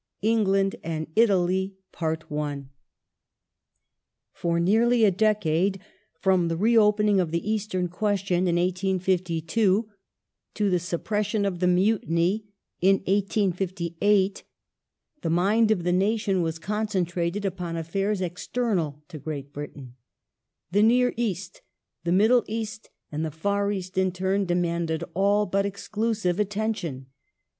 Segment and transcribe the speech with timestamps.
[0.23, 5.79] ENGLAND AND ITALY (1856 1860) FOR nearly a decade—
[6.23, 9.87] from the reopening of the Eastern question (1852)
[10.55, 12.45] to the suppression of the Mutiny
[12.79, 14.41] (1858)—
[15.21, 19.93] the mind of the nation was concentrated upon affairs external to Great Britain.
[20.71, 21.61] The Near East,
[22.05, 27.05] the Middle East, and the Far East in turn demanded all but exclusive attention.